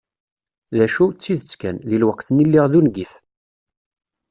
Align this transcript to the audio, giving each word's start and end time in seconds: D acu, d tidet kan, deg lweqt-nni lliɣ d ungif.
D 0.75 0.79
acu, 0.85 1.05
d 1.09 1.17
tidet 1.21 1.53
kan, 1.61 1.77
deg 1.89 1.99
lweqt-nni 2.01 2.45
lliɣ 2.47 2.65
d 2.71 2.73
ungif. 2.79 3.13